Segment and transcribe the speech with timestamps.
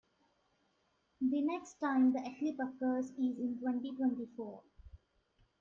[1.21, 4.63] The next time the eclipse occurs is in twenty-twenty-four.